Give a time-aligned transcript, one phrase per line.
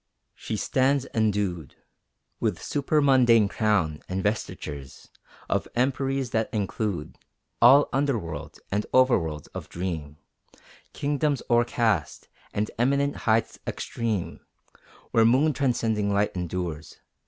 [0.33, 1.75] She stands endued
[2.39, 5.09] With supermundane crown, and vestitures
[5.47, 7.19] Of emperies that include
[7.61, 10.17] All under worlds and over worlds of dream
[10.93, 14.39] Kingdoms o'ercast, and eminent heights extreme
[15.11, 16.97] Where moon transcending light endures.